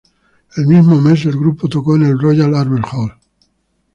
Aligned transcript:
El 0.57 0.65
mismo 0.65 0.99
mes, 0.99 1.25
el 1.25 1.33
grupo 1.37 1.69
tocó 1.69 1.95
en 1.95 2.01
el 2.05 2.17
Royal 2.17 2.55
Albert 2.55 2.87
Hall. 2.91 3.13